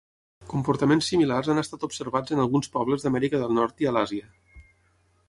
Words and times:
Comportaments 0.51 1.09
similars 1.11 1.51
han 1.53 1.61
estat 1.63 1.85
observats 1.87 2.35
en 2.37 2.41
alguns 2.45 2.71
pobles 2.79 3.05
d'Amèrica 3.09 3.43
del 3.45 3.55
Nord 3.59 3.85
i 3.85 3.91
a 3.91 3.95
l'Àsia. 3.99 4.31